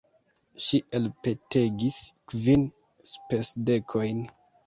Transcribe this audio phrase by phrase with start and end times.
[0.67, 1.99] Ŝi elpetegis
[2.33, 2.65] kvin
[3.13, 4.27] spesdekojn.